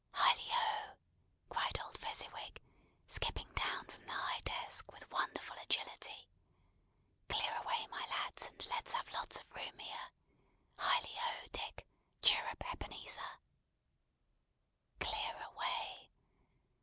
"Hilli 0.15 0.49
ho!" 0.49 0.95
cried 1.47 1.79
old 1.85 1.95
Fezziwig, 1.99 2.59
skipping 3.05 3.49
down 3.53 3.85
from 3.85 4.03
the 4.07 4.11
high 4.13 4.39
desk, 4.41 4.91
with 4.91 5.07
wonderful 5.11 5.55
agility. 5.61 6.27
"Clear 7.29 7.55
away, 7.57 7.85
my 7.85 8.03
lads, 8.09 8.47
and 8.47 8.65
let's 8.65 8.93
have 8.93 9.07
lots 9.11 9.37
of 9.39 9.53
room 9.53 9.77
here! 9.77 10.09
Hilli 10.79 11.15
ho, 11.17 11.47
Dick! 11.51 11.85
Chirrup, 12.23 12.63
Ebenezer!" 12.73 13.41
Clear 14.99 15.43
away! 15.53 16.09